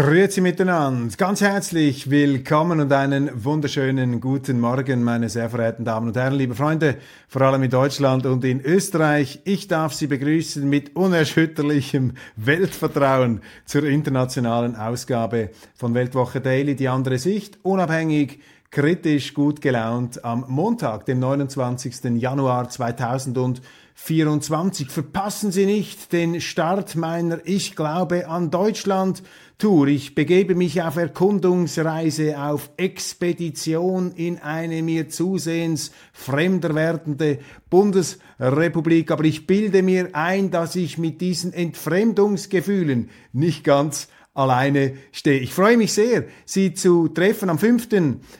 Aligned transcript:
Grüezi 0.00 0.40
miteinander, 0.40 1.12
ganz 1.16 1.40
herzlich 1.40 2.08
willkommen 2.08 2.78
und 2.78 2.92
einen 2.92 3.44
wunderschönen 3.44 4.20
guten 4.20 4.60
Morgen, 4.60 5.02
meine 5.02 5.28
sehr 5.28 5.50
verehrten 5.50 5.84
Damen 5.84 6.06
und 6.06 6.16
Herren, 6.16 6.34
liebe 6.34 6.54
Freunde, 6.54 6.98
vor 7.26 7.42
allem 7.42 7.64
in 7.64 7.70
Deutschland 7.70 8.24
und 8.24 8.44
in 8.44 8.60
Österreich. 8.60 9.40
Ich 9.42 9.66
darf 9.66 9.92
Sie 9.92 10.06
begrüßen 10.06 10.68
mit 10.68 10.94
unerschütterlichem 10.94 12.12
Weltvertrauen 12.36 13.40
zur 13.64 13.82
internationalen 13.82 14.76
Ausgabe 14.76 15.50
von 15.74 15.94
Weltwoche 15.94 16.40
Daily, 16.40 16.76
die 16.76 16.86
andere 16.86 17.18
Sicht, 17.18 17.58
unabhängig, 17.64 18.38
kritisch, 18.70 19.34
gut 19.34 19.60
gelaunt 19.60 20.24
am 20.24 20.44
Montag, 20.46 21.06
dem 21.06 21.18
29. 21.18 22.20
Januar 22.20 22.68
2000 22.68 23.60
24. 24.00 24.90
Verpassen 24.90 25.50
Sie 25.50 25.66
nicht 25.66 26.12
den 26.12 26.40
Start 26.40 26.94
meiner 26.94 27.40
Ich 27.44 27.76
glaube 27.76 28.28
an 28.28 28.50
Deutschland 28.50 29.22
Tour. 29.58 29.88
Ich 29.88 30.14
begebe 30.14 30.54
mich 30.54 30.80
auf 30.80 30.96
Erkundungsreise, 30.96 32.40
auf 32.40 32.70
Expedition 32.76 34.12
in 34.12 34.38
eine 34.38 34.82
mir 34.82 35.08
zusehends 35.08 35.90
fremder 36.12 36.74
werdende 36.76 37.40
Bundesrepublik. 37.68 39.10
Aber 39.10 39.24
ich 39.24 39.46
bilde 39.46 39.82
mir 39.82 40.10
ein, 40.14 40.52
dass 40.52 40.76
ich 40.76 40.96
mit 40.96 41.20
diesen 41.20 41.52
Entfremdungsgefühlen 41.52 43.10
nicht 43.32 43.64
ganz 43.64 44.08
alleine 44.38 44.94
stehe. 45.10 45.40
Ich 45.40 45.52
freue 45.52 45.76
mich 45.76 45.92
sehr, 45.92 46.24
Sie 46.44 46.72
zu 46.72 47.08
treffen 47.08 47.50
am 47.50 47.58
5. 47.58 47.88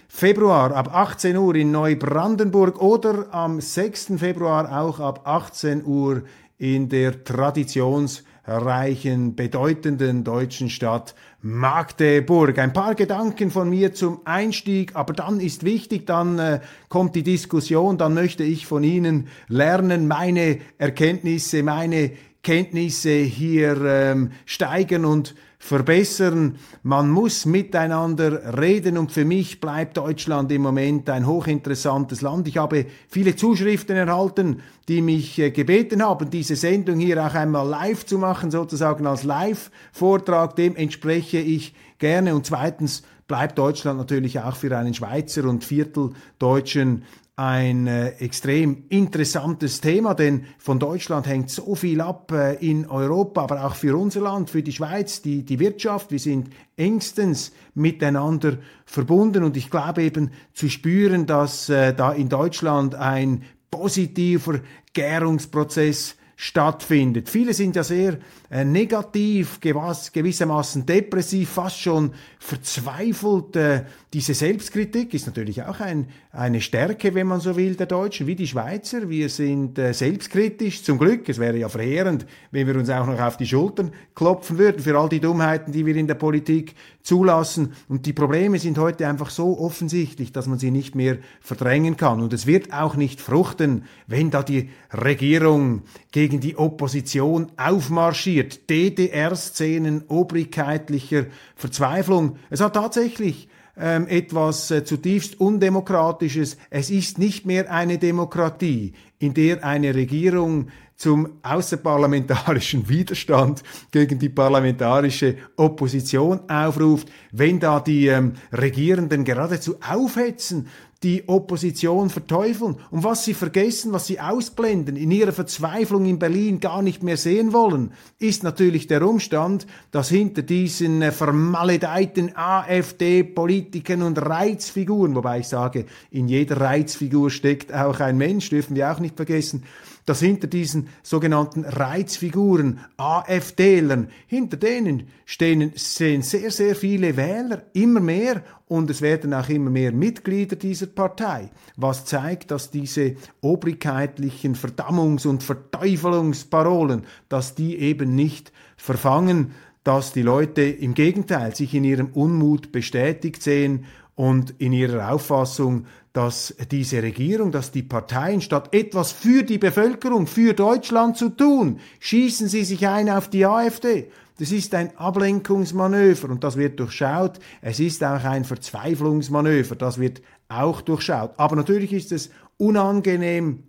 Februar 0.08 0.72
ab 0.72 0.94
18 0.94 1.36
Uhr 1.36 1.56
in 1.56 1.72
Neubrandenburg 1.72 2.80
oder 2.80 3.26
am 3.32 3.60
6. 3.60 4.12
Februar 4.16 4.80
auch 4.80 5.00
ab 5.00 5.22
18 5.24 5.84
Uhr 5.84 6.22
in 6.56 6.88
der 6.88 7.24
traditionsreichen, 7.24 9.34
bedeutenden 9.34 10.22
deutschen 10.24 10.70
Stadt 10.70 11.14
Magdeburg. 11.40 12.58
Ein 12.58 12.72
paar 12.72 12.94
Gedanken 12.94 13.50
von 13.50 13.68
mir 13.68 13.92
zum 13.92 14.20
Einstieg, 14.24 14.96
aber 14.96 15.12
dann 15.12 15.40
ist 15.40 15.64
wichtig, 15.64 16.06
dann 16.06 16.38
äh, 16.38 16.60
kommt 16.88 17.14
die 17.14 17.22
Diskussion, 17.22 17.98
dann 17.98 18.14
möchte 18.14 18.44
ich 18.44 18.66
von 18.66 18.82
Ihnen 18.82 19.28
lernen, 19.48 20.08
meine 20.08 20.58
Erkenntnisse, 20.78 21.62
meine 21.62 22.12
Kenntnisse 22.42 23.10
hier 23.10 23.80
ähm, 23.84 24.32
steigen 24.46 25.04
und 25.04 25.34
verbessern. 25.58 26.56
Man 26.82 27.10
muss 27.10 27.44
miteinander 27.44 28.58
reden 28.58 28.96
und 28.96 29.12
für 29.12 29.24
mich 29.24 29.60
bleibt 29.60 29.96
Deutschland 29.96 30.50
im 30.52 30.62
Moment 30.62 31.10
ein 31.10 31.26
hochinteressantes 31.26 32.22
Land. 32.22 32.48
Ich 32.48 32.56
habe 32.56 32.86
viele 33.08 33.34
Zuschriften 33.34 33.96
erhalten, 33.96 34.60
die 34.88 35.02
mich 35.02 35.38
äh, 35.38 35.50
gebeten 35.50 36.02
haben, 36.02 36.30
diese 36.30 36.56
Sendung 36.56 36.98
hier 36.98 37.24
auch 37.24 37.34
einmal 37.34 37.68
live 37.68 38.06
zu 38.06 38.18
machen, 38.18 38.50
sozusagen 38.50 39.06
als 39.06 39.24
Live-Vortrag. 39.24 40.54
Dem 40.56 40.76
entspreche 40.76 41.38
ich 41.38 41.74
gerne. 41.98 42.34
Und 42.34 42.46
zweitens 42.46 43.02
bleibt 43.26 43.58
Deutschland 43.58 43.98
natürlich 43.98 44.40
auch 44.40 44.56
für 44.56 44.76
einen 44.76 44.94
Schweizer 44.94 45.44
und 45.44 45.64
Vierteldeutschen 45.64 47.02
ein 47.38 47.86
äh, 47.86 48.08
extrem 48.18 48.82
interessantes 48.88 49.80
Thema, 49.80 50.14
denn 50.14 50.46
von 50.58 50.80
Deutschland 50.80 51.28
hängt 51.28 51.50
so 51.50 51.76
viel 51.76 52.00
ab 52.00 52.32
äh, 52.32 52.54
in 52.54 52.84
Europa, 52.88 53.42
aber 53.42 53.64
auch 53.64 53.76
für 53.76 53.96
unser 53.96 54.22
Land, 54.22 54.50
für 54.50 54.64
die 54.64 54.72
Schweiz, 54.72 55.22
die, 55.22 55.44
die 55.44 55.60
Wirtschaft. 55.60 56.10
Wir 56.10 56.18
sind 56.18 56.50
engstens 56.76 57.52
miteinander 57.74 58.58
verbunden 58.84 59.44
und 59.44 59.56
ich 59.56 59.70
glaube 59.70 60.02
eben 60.02 60.32
zu 60.52 60.68
spüren, 60.68 61.26
dass 61.26 61.68
äh, 61.68 61.94
da 61.94 62.10
in 62.10 62.28
Deutschland 62.28 62.96
ein 62.96 63.44
positiver 63.70 64.58
Gärungsprozess 64.92 66.16
stattfindet. 66.40 67.28
Viele 67.28 67.52
sind 67.52 67.74
ja 67.74 67.82
sehr 67.82 68.16
äh, 68.48 68.64
negativ, 68.64 69.58
gewass, 69.60 70.12
gewissermaßen 70.12 70.86
depressiv, 70.86 71.48
fast 71.50 71.80
schon 71.80 72.12
verzweifelt. 72.38 73.56
Äh, 73.56 73.86
diese 74.12 74.34
Selbstkritik 74.34 75.12
ist 75.14 75.26
natürlich 75.26 75.64
auch 75.64 75.80
ein, 75.80 76.06
eine 76.30 76.60
Stärke, 76.60 77.14
wenn 77.16 77.26
man 77.26 77.40
so 77.40 77.56
will, 77.56 77.74
der 77.74 77.86
Deutschen, 77.86 78.28
wie 78.28 78.36
die 78.36 78.46
Schweizer. 78.46 79.08
Wir 79.10 79.30
sind 79.30 79.80
äh, 79.80 79.92
selbstkritisch, 79.92 80.84
zum 80.84 80.98
Glück. 80.98 81.28
Es 81.28 81.38
wäre 81.38 81.56
ja 81.56 81.68
verheerend, 81.68 82.24
wenn 82.52 82.68
wir 82.68 82.76
uns 82.76 82.88
auch 82.88 83.06
noch 83.06 83.18
auf 83.18 83.36
die 83.36 83.46
Schultern 83.46 83.90
klopfen 84.14 84.58
würden 84.58 84.80
für 84.80 84.96
all 84.96 85.08
die 85.08 85.20
Dummheiten, 85.20 85.72
die 85.72 85.84
wir 85.86 85.96
in 85.96 86.06
der 86.06 86.14
Politik 86.14 86.76
zulassen. 87.02 87.72
Und 87.88 88.06
die 88.06 88.12
Probleme 88.12 88.60
sind 88.60 88.78
heute 88.78 89.08
einfach 89.08 89.30
so 89.30 89.58
offensichtlich, 89.58 90.30
dass 90.30 90.46
man 90.46 90.60
sie 90.60 90.70
nicht 90.70 90.94
mehr 90.94 91.18
verdrängen 91.40 91.96
kann. 91.96 92.20
Und 92.20 92.32
es 92.32 92.46
wird 92.46 92.72
auch 92.72 92.94
nicht 92.94 93.20
fruchten, 93.20 93.84
wenn 94.06 94.30
da 94.30 94.44
die 94.44 94.70
Regierung 94.92 95.82
gegen 96.12 96.27
die 96.36 96.56
Opposition 96.56 97.50
aufmarschiert. 97.56 98.68
DDR-Szenen 98.68 100.04
obrigkeitlicher 100.08 101.26
Verzweiflung. 101.56 102.36
Es 102.50 102.60
hat 102.60 102.74
tatsächlich 102.74 103.48
ähm, 103.80 104.06
etwas 104.08 104.70
äh, 104.70 104.84
zutiefst 104.84 105.40
Undemokratisches. 105.40 106.56
Es 106.70 106.90
ist 106.90 107.18
nicht 107.18 107.46
mehr 107.46 107.70
eine 107.72 107.98
Demokratie, 107.98 108.92
in 109.18 109.34
der 109.34 109.64
eine 109.64 109.94
Regierung 109.94 110.68
zum 110.96 111.38
außerparlamentarischen 111.42 112.88
Widerstand 112.88 113.62
gegen 113.92 114.18
die 114.18 114.28
parlamentarische 114.28 115.36
Opposition 115.56 116.40
aufruft, 116.50 117.08
wenn 117.30 117.60
da 117.60 117.80
die 117.80 118.08
ähm, 118.08 118.32
Regierenden 118.52 119.24
geradezu 119.24 119.76
aufhetzen, 119.80 120.66
die 121.04 121.28
Opposition 121.28 122.10
verteufeln. 122.10 122.76
Und 122.90 123.04
was 123.04 123.24
sie 123.24 123.34
vergessen, 123.34 123.92
was 123.92 124.06
sie 124.06 124.18
ausblenden, 124.18 124.96
in 124.96 125.12
ihrer 125.12 125.32
Verzweiflung 125.32 126.06
in 126.06 126.18
Berlin 126.18 126.58
gar 126.58 126.82
nicht 126.82 127.04
mehr 127.04 127.16
sehen 127.16 127.52
wollen, 127.52 127.92
ist 128.18 128.42
natürlich 128.42 128.88
der 128.88 129.06
Umstand, 129.06 129.66
dass 129.92 130.08
hinter 130.08 130.42
diesen 130.42 131.00
äh, 131.02 131.12
vermaledeiten 131.12 132.32
AfD-Politikern 132.34 134.02
und 134.02 134.18
Reizfiguren, 134.18 135.14
wobei 135.14 135.40
ich 135.40 135.48
sage, 135.48 135.86
in 136.10 136.26
jeder 136.26 136.60
Reizfigur 136.60 137.30
steckt 137.30 137.72
auch 137.72 138.00
ein 138.00 138.18
Mensch, 138.18 138.50
dürfen 138.50 138.74
wir 138.74 138.90
auch 138.90 138.98
nicht 138.98 139.14
vergessen, 139.14 139.62
dass 140.08 140.20
hinter 140.20 140.46
diesen 140.46 140.88
sogenannten 141.02 141.64
Reizfiguren, 141.64 142.80
AfDlern, 142.96 144.08
hinter 144.26 144.56
denen 144.56 145.08
stehen, 145.26 145.72
stehen 145.76 146.22
sehr, 146.22 146.50
sehr 146.50 146.74
viele 146.74 147.16
Wähler, 147.18 147.64
immer 147.74 148.00
mehr, 148.00 148.42
und 148.68 148.90
es 148.90 149.02
werden 149.02 149.34
auch 149.34 149.48
immer 149.48 149.70
mehr 149.70 149.92
Mitglieder 149.92 150.56
dieser 150.56 150.86
Partei, 150.86 151.50
was 151.76 152.04
zeigt, 152.04 152.50
dass 152.50 152.70
diese 152.70 153.16
obrigkeitlichen 153.40 154.54
Verdammungs- 154.54 155.26
und 155.26 155.42
Verteufelungsparolen, 155.42 157.04
dass 157.28 157.54
die 157.54 157.78
eben 157.78 158.14
nicht 158.14 158.52
verfangen, 158.76 159.52
dass 159.84 160.12
die 160.12 160.22
Leute 160.22 160.62
im 160.62 160.94
Gegenteil 160.94 161.54
sich 161.54 161.74
in 161.74 161.84
ihrem 161.84 162.08
Unmut 162.08 162.72
bestätigt 162.72 163.42
sehen 163.42 163.84
und 164.18 164.54
in 164.58 164.72
ihrer 164.72 165.12
Auffassung, 165.12 165.86
dass 166.12 166.52
diese 166.72 167.00
Regierung, 167.04 167.52
dass 167.52 167.70
die 167.70 167.84
Parteien 167.84 168.40
statt 168.40 168.74
etwas 168.74 169.12
für 169.12 169.44
die 169.44 169.58
Bevölkerung, 169.58 170.26
für 170.26 170.54
Deutschland 170.54 171.16
zu 171.16 171.28
tun, 171.28 171.78
schießen 172.00 172.48
sie 172.48 172.64
sich 172.64 172.88
ein 172.88 173.08
auf 173.08 173.30
die 173.30 173.46
AfD. 173.46 174.10
Das 174.40 174.50
ist 174.50 174.74
ein 174.74 174.96
Ablenkungsmanöver 174.96 176.30
und 176.30 176.42
das 176.42 176.56
wird 176.56 176.80
durchschaut. 176.80 177.38
Es 177.62 177.78
ist 177.78 178.02
auch 178.02 178.24
ein 178.24 178.44
Verzweiflungsmanöver, 178.44 179.76
das 179.76 180.00
wird 180.00 180.20
auch 180.48 180.80
durchschaut. 180.80 181.34
Aber 181.36 181.54
natürlich 181.54 181.92
ist 181.92 182.10
es 182.10 182.30
unangenehm 182.56 183.67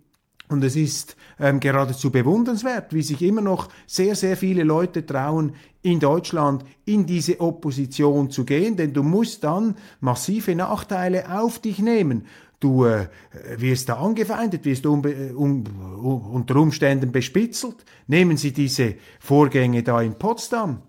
und 0.50 0.64
es 0.64 0.74
ist 0.76 1.16
ähm, 1.38 1.60
geradezu 1.60 2.10
bewundernswert, 2.10 2.92
wie 2.92 3.02
sich 3.02 3.22
immer 3.22 3.40
noch 3.40 3.68
sehr, 3.86 4.16
sehr 4.16 4.36
viele 4.36 4.64
Leute 4.64 5.06
trauen, 5.06 5.54
in 5.82 6.00
Deutschland 6.00 6.64
in 6.84 7.06
diese 7.06 7.40
Opposition 7.40 8.30
zu 8.30 8.44
gehen, 8.44 8.76
denn 8.76 8.92
du 8.92 9.02
musst 9.02 9.44
dann 9.44 9.76
massive 10.00 10.54
Nachteile 10.54 11.40
auf 11.40 11.60
dich 11.60 11.78
nehmen. 11.78 12.26
Du 12.58 12.84
äh, 12.84 13.06
wirst 13.56 13.88
da 13.88 13.94
angefeindet, 13.94 14.64
wirst 14.64 14.84
um, 14.84 15.02
um, 15.34 15.64
unter 16.32 16.56
Umständen 16.56 17.12
bespitzelt. 17.12 17.76
Nehmen 18.08 18.36
Sie 18.36 18.52
diese 18.52 18.96
Vorgänge 19.20 19.82
da 19.82 20.02
in 20.02 20.18
Potsdam 20.18 20.82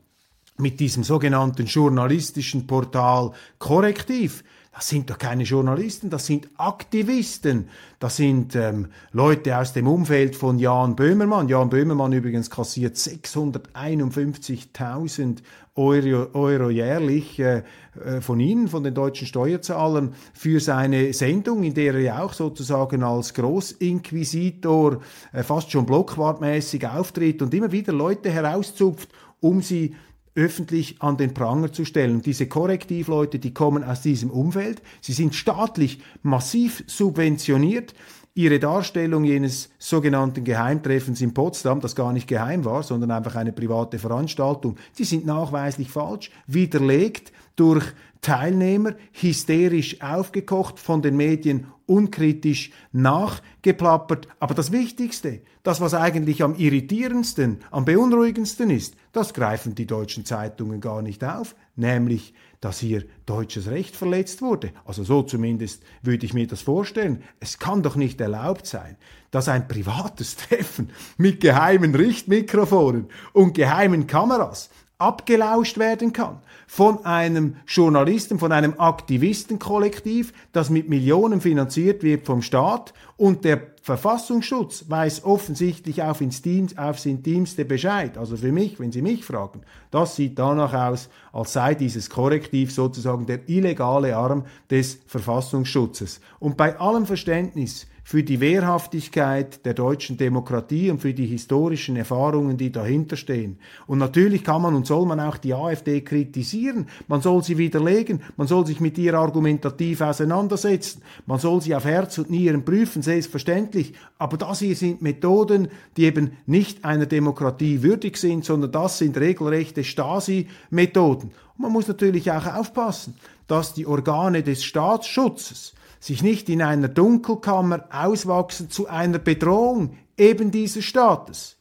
mit 0.57 0.80
diesem 0.80 1.04
sogenannten 1.04 1.68
journalistischen 1.68 2.68
Portal 2.68 3.31
Korrektiv 3.60 4.44
das 4.73 4.88
sind 4.88 5.09
doch 5.09 5.18
keine 5.18 5.44
Journalisten, 5.44 6.09
das 6.09 6.25
sind 6.25 6.47
Aktivisten, 6.56 7.68
das 8.00 8.15
sind 8.15 8.56
ähm, 8.56 8.88
Leute 9.12 9.57
aus 9.57 9.73
dem 9.73 9.85
Umfeld 9.85 10.38
von 10.38 10.59
Jan 10.59 10.95
Böhmermann. 10.95 11.50
Jan 11.50 11.69
Böhmermann 11.69 12.13
übrigens 12.13 12.50
kassiert 12.50 12.95
651.000 12.95 15.39
Euro, 15.75 16.29
Euro 16.33 16.69
jährlich 16.69 17.38
äh, 17.39 17.63
äh, 18.03 18.19
von 18.21 18.39
Ihnen, 18.39 18.69
von 18.69 18.83
den 18.83 18.94
deutschen 18.94 19.27
Steuerzahlern, 19.27 20.13
für 20.33 20.62
seine 20.62 21.13
Sendung, 21.13 21.63
in 21.63 21.73
der 21.73 21.95
er 21.95 22.01
ja 22.01 22.23
auch 22.23 22.33
sozusagen 22.33 23.03
als 23.03 23.33
Großinquisitor 23.33 25.01
äh, 25.33 25.44
fast 25.44 25.71
schon 25.71 25.85
blockwartmäßig 25.85 26.88
auftritt 26.88 27.41
und 27.41 27.53
immer 27.53 27.73
wieder 27.73 27.91
Leute 27.91 28.29
herauszupft, 28.29 29.09
um 29.41 29.62
sie 29.62 29.95
öffentlich 30.36 31.01
an 31.01 31.18
den 31.18 31.33
Pranger 31.33 31.74
zu 31.74 31.86
stellen. 31.86 32.16
Und 32.16 32.25
diese 32.25 32.48
Korrektivleute, 32.48 33.39
die 33.39 33.54
kommen 33.54 33.83
aus 33.83 34.01
diesem 34.01 34.31
Umfeld, 34.31 34.81
sie 35.01 35.13
sind 35.13 35.36
staatlich 35.36 36.01
massiv 36.24 36.83
subventioniert. 36.88 37.94
Ihre 38.33 38.60
Darstellung 38.60 39.25
jenes 39.25 39.69
sogenannten 39.78 40.45
Geheimtreffens 40.45 41.19
in 41.19 41.33
Potsdam, 41.33 41.81
das 41.81 41.95
gar 41.95 42.13
nicht 42.13 42.30
geheim 42.30 42.63
war, 42.63 42.81
sondern 42.81 43.12
einfach 43.12 43.36
eine 43.36 43.51
private 43.51 44.00
Veranstaltung, 44.00 44.78
die 44.98 45.04
sind 45.04 45.25
nachweislich 45.25 45.89
falsch, 45.89 46.31
widerlegt 46.48 47.33
durch 47.57 47.86
Teilnehmer, 48.22 48.94
hysterisch 49.12 50.01
aufgekocht, 50.01 50.80
von 50.80 51.01
den 51.01 51.18
Medien 51.18 51.68
unkritisch 51.88 52.72
nachgeplappert. 52.94 54.28
Aber 54.39 54.54
das 54.54 54.72
Wichtigste, 54.72 55.42
das 55.63 55.81
was 55.81 55.94
eigentlich 55.94 56.42
am 56.42 56.56
irritierendsten, 56.56 57.60
am 57.69 57.83
beunruhigendsten 57.83 58.69
ist, 58.69 58.95
das 59.12 59.33
greifen 59.33 59.75
die 59.75 59.88
deutschen 59.88 60.24
Zeitungen 60.24 60.80
gar 60.80 61.01
nicht 61.01 61.24
auf, 61.24 61.56
nämlich, 61.75 62.33
dass 62.62 62.80
hier 62.80 63.04
deutsches 63.25 63.68
Recht 63.68 63.96
verletzt 63.96 64.42
wurde. 64.42 64.72
Also 64.86 65.04
so 65.04 65.24
zumindest 65.24 65.84
würde 66.04 66.25
ich 66.25 66.34
mir 66.34 66.48
das 66.48 66.62
vorstellen. 66.62 67.24
Es 67.40 67.60
kann 67.60 67.81
doch 67.81 67.96
nicht 67.96 68.22
erlaubt 68.22 68.68
sein, 68.68 68.96
dass 69.31 69.50
ein 69.50 69.68
privates 69.68 70.36
Treffen 70.38 70.92
mit 71.18 71.42
geheimen 71.42 71.94
Richtmikrofonen 71.96 73.08
und 73.34 73.56
geheimen 73.56 74.08
Kameras 74.08 74.69
abgelauscht 75.01 75.77
werden 75.77 76.13
kann 76.13 76.38
von 76.68 77.06
einem 77.06 77.57
Journalisten, 77.68 78.39
von 78.39 78.53
einem 78.53 78.80
Aktivistenkollektiv, 78.80 80.31
das 80.53 80.69
mit 80.69 80.88
Millionen 80.88 81.42
finanziert 81.42 82.03
wird 82.03 82.25
vom 82.25 82.42
Staat 82.42 82.94
und 83.18 83.44
der 83.44 83.71
Verfassungsschutz 83.81 84.86
weiß 84.88 85.25
offensichtlich 85.25 86.03
auf 86.03 86.21
ins, 86.21 86.42
Team, 86.42 86.68
aufs 86.77 87.06
Intimste 87.06 87.65
Bescheid. 87.65 88.18
Also 88.18 88.38
für 88.38 88.51
mich, 88.51 88.80
wenn 88.80 88.92
Sie 88.92 89.01
mich 89.01 89.25
fragen, 89.25 89.62
das 89.89 90.15
sieht 90.15 90.38
danach 90.38 90.74
aus, 90.74 91.09
als 91.33 91.54
sei 91.54 91.74
dieses 91.74 92.09
Korrektiv 92.09 92.71
sozusagen 92.71 93.25
der 93.25 93.50
illegale 93.50 94.15
Arm 94.15 94.45
des 94.69 95.00
Verfassungsschutzes. 95.07 96.21
Und 96.39 96.57
bei 96.57 96.80
allem 96.80 97.07
Verständnis 97.07 97.88
für 98.12 98.24
die 98.24 98.42
Wehrhaftigkeit 98.42 99.66
der 99.66 99.74
deutschen 99.74 100.18
Demokratie 100.18 100.92
und 100.92 101.00
für 101.00 101.13
die 101.13 101.28
historischen 101.28 101.96
Erfahrungen, 101.96 102.58
die 102.58 102.69
dahinter 102.69 103.16
stehen. 103.16 103.58
Und 103.88 104.00
natürlich 104.00 104.44
kann 104.44 104.63
man 104.63 104.75
und 104.75 104.86
soll 104.86 105.06
man 105.06 105.22
auch 105.22 105.38
die 105.38 105.54
AfD 105.54 106.02
kritisieren. 106.02 106.88
Man 107.08 107.22
soll 107.22 107.42
sie 107.42 107.58
widerlegen. 107.58 108.22
Man 108.36 108.48
soll 108.48 108.68
sich 108.68 108.81
mit 108.81 108.98
ihr 108.98 109.13
argumentativ 109.13 110.02
auseinandersetzen. 110.02 111.02
Man 111.25 111.40
soll 111.40 111.62
sie 111.62 111.74
auf 111.74 111.86
Herz 111.86 112.18
und 112.18 112.30
Nieren 112.30 112.66
prüfen, 112.66 113.02
selbstverständlich. 113.02 113.94
Aber 114.18 114.36
das 114.36 114.60
hier 114.60 114.75
sind 114.75 115.02
Methoden, 115.02 115.69
die 115.96 116.04
eben 116.04 116.31
nicht 116.46 116.84
einer 116.84 117.06
Demokratie 117.06 117.81
würdig 117.81 118.18
sind, 118.18 118.44
sondern 118.44 118.74
das 118.74 118.98
sind 118.98 119.16
regelrechte 119.16 119.86
Stasi-Methoden. 119.86 121.31
Man 121.56 121.72
muss 121.72 121.88
natürlich 121.88 122.30
auch 122.30 122.46
aufpassen, 122.46 123.16
dass 123.48 123.74
die 123.74 123.86
Organe 123.86 124.44
des 124.44 124.66
Staatsschutzes 124.66 125.75
sich 126.01 126.24
nicht 126.24 126.50
in 126.50 126.62
einer 126.62 126.89
Dunkelkammer 126.89 127.86
auswachsen 127.92 128.69
zu 128.69 128.88
einer 128.88 129.19
Bedrohung 129.19 129.98
eben 130.18 130.51
dieses 130.51 130.83
Staates. 130.83 131.57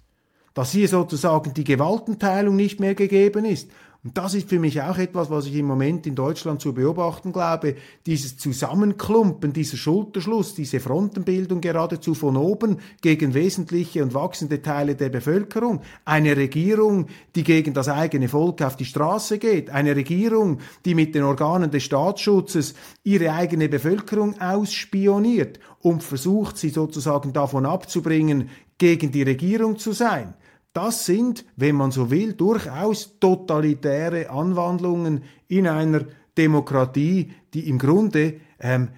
Dass 0.54 0.72
hier 0.72 0.88
sozusagen 0.88 1.54
die 1.54 1.62
Gewaltenteilung 1.62 2.56
nicht 2.56 2.80
mehr 2.80 2.96
gegeben 2.96 3.44
ist 3.44 3.70
und 4.02 4.16
das 4.16 4.32
ist 4.32 4.48
für 4.48 4.58
mich 4.58 4.80
auch 4.80 4.96
etwas, 4.96 5.28
was 5.28 5.44
ich 5.44 5.54
im 5.56 5.66
Moment 5.66 6.06
in 6.06 6.14
Deutschland 6.14 6.62
zu 6.62 6.72
beobachten 6.72 7.34
glaube. 7.34 7.74
Dieses 8.06 8.38
Zusammenklumpen, 8.38 9.52
dieser 9.52 9.76
Schulterschluss, 9.76 10.54
diese 10.54 10.80
Frontenbildung 10.80 11.60
geradezu 11.60 12.14
von 12.14 12.38
oben 12.38 12.78
gegen 13.02 13.34
wesentliche 13.34 14.02
und 14.02 14.14
wachsende 14.14 14.62
Teile 14.62 14.94
der 14.94 15.10
Bevölkerung. 15.10 15.82
Eine 16.06 16.34
Regierung, 16.34 17.08
die 17.34 17.44
gegen 17.44 17.74
das 17.74 17.88
eigene 17.88 18.28
Volk 18.30 18.62
auf 18.62 18.76
die 18.76 18.86
Straße 18.86 19.38
geht. 19.38 19.68
Eine 19.68 19.94
Regierung, 19.94 20.60
die 20.86 20.94
mit 20.94 21.14
den 21.14 21.24
Organen 21.24 21.70
des 21.70 21.82
Staatsschutzes 21.82 22.72
ihre 23.04 23.34
eigene 23.34 23.68
Bevölkerung 23.68 24.40
ausspioniert 24.40 25.60
und 25.80 26.02
versucht, 26.02 26.56
sie 26.56 26.70
sozusagen 26.70 27.34
davon 27.34 27.66
abzubringen, 27.66 28.48
gegen 28.78 29.12
die 29.12 29.24
Regierung 29.24 29.76
zu 29.76 29.92
sein. 29.92 30.32
Das 30.72 31.04
sind, 31.04 31.44
wenn 31.56 31.74
man 31.74 31.90
so 31.90 32.10
will, 32.10 32.32
durchaus 32.34 33.18
totalitäre 33.18 34.30
Anwandlungen 34.30 35.24
in 35.48 35.66
einer 35.66 36.04
Demokratie, 36.38 37.32
die 37.52 37.68
im 37.68 37.78
Grunde 37.78 38.40
ähm, 38.60 38.90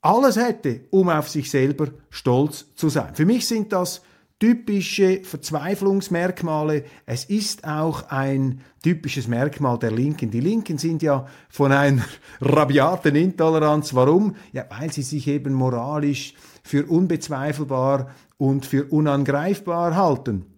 alles 0.00 0.36
hätte, 0.36 0.82
um 0.90 1.08
auf 1.08 1.28
sich 1.28 1.50
selber 1.50 1.88
stolz 2.10 2.74
zu 2.74 2.88
sein. 2.88 3.14
Für 3.14 3.24
mich 3.24 3.46
sind 3.46 3.72
das 3.72 4.02
typische 4.40 5.22
Verzweiflungsmerkmale. 5.22 6.84
Es 7.06 7.26
ist 7.26 7.64
auch 7.64 8.08
ein 8.08 8.60
typisches 8.82 9.28
Merkmal 9.28 9.78
der 9.78 9.92
Linken. 9.92 10.32
Die 10.32 10.40
Linken 10.40 10.78
sind 10.78 11.00
ja 11.00 11.28
von 11.48 11.70
einer 11.70 12.02
rabiaten 12.40 13.14
Intoleranz. 13.14 13.94
Warum? 13.94 14.34
Ja, 14.52 14.64
weil 14.76 14.92
sie 14.92 15.02
sich 15.02 15.28
eben 15.28 15.52
moralisch 15.52 16.34
für 16.64 16.86
unbezweifelbar 16.86 18.10
und 18.36 18.66
für 18.66 18.86
unangreifbar 18.86 19.94
halten. 19.94 20.51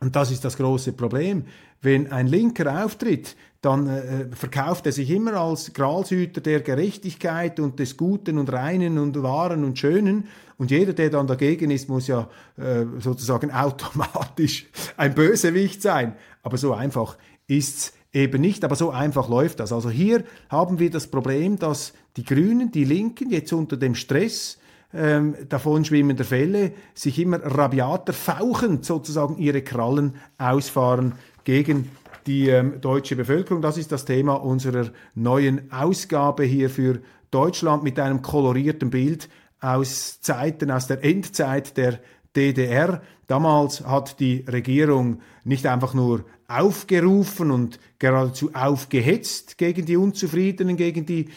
Und 0.00 0.16
das 0.16 0.30
ist 0.30 0.44
das 0.44 0.56
große 0.56 0.92
Problem. 0.92 1.44
Wenn 1.82 2.10
ein 2.10 2.26
Linker 2.26 2.84
auftritt, 2.84 3.36
dann 3.60 3.86
äh, 3.86 4.26
verkauft 4.34 4.86
er 4.86 4.92
sich 4.92 5.10
immer 5.10 5.34
als 5.34 5.74
Gralshüter 5.74 6.40
der 6.40 6.60
Gerechtigkeit 6.62 7.60
und 7.60 7.78
des 7.78 7.98
Guten 7.98 8.38
und 8.38 8.50
Reinen 8.50 8.98
und 8.98 9.22
Wahren 9.22 9.62
und 9.62 9.78
Schönen. 9.78 10.28
Und 10.56 10.70
jeder, 10.70 10.94
der 10.94 11.10
dann 11.10 11.26
dagegen 11.26 11.70
ist, 11.70 11.90
muss 11.90 12.06
ja 12.06 12.30
äh, 12.56 12.86
sozusagen 12.98 13.50
automatisch 13.52 14.66
ein 14.96 15.14
Bösewicht 15.14 15.82
sein. 15.82 16.16
Aber 16.42 16.56
so 16.56 16.72
einfach 16.72 17.18
ist's 17.46 17.92
eben 18.12 18.40
nicht, 18.40 18.64
aber 18.64 18.76
so 18.76 18.90
einfach 18.90 19.28
läuft 19.28 19.60
das. 19.60 19.72
Also 19.72 19.90
hier 19.90 20.24
haben 20.48 20.78
wir 20.78 20.90
das 20.90 21.08
Problem, 21.08 21.58
dass 21.58 21.92
die 22.16 22.24
Grünen, 22.24 22.72
die 22.72 22.84
Linken 22.84 23.30
jetzt 23.30 23.52
unter 23.52 23.76
dem 23.76 23.94
Stress 23.94 24.58
ähm, 24.92 25.36
davonschwimmender 25.48 26.24
Fälle 26.24 26.72
sich 26.94 27.18
immer 27.18 27.38
rabiater 27.42 28.12
fauchend 28.12 28.84
sozusagen 28.84 29.38
ihre 29.38 29.62
Krallen 29.62 30.16
ausfahren 30.38 31.14
gegen 31.44 31.90
die 32.26 32.48
ähm, 32.48 32.80
deutsche 32.80 33.16
Bevölkerung. 33.16 33.62
Das 33.62 33.78
ist 33.78 33.92
das 33.92 34.04
Thema 34.04 34.34
unserer 34.34 34.90
neuen 35.14 35.70
Ausgabe 35.72 36.44
hier 36.44 36.70
für 36.70 37.00
Deutschland 37.30 37.82
mit 37.82 37.98
einem 37.98 38.22
kolorierten 38.22 38.90
Bild 38.90 39.28
aus 39.60 40.20
Zeiten, 40.20 40.70
aus 40.70 40.86
der 40.86 41.04
Endzeit 41.04 41.76
der 41.76 42.00
DDR. 42.36 43.02
Damals 43.26 43.86
hat 43.86 44.20
die 44.20 44.44
Regierung 44.48 45.20
nicht 45.44 45.66
einfach 45.66 45.94
nur 45.94 46.24
aufgerufen 46.48 47.50
und 47.50 47.78
geradezu 47.98 48.50
aufgehetzt 48.54 49.56
gegen 49.56 49.86
die 49.86 49.96
Unzufriedenen, 49.96 50.76
gegen 50.76 51.06
die 51.06 51.28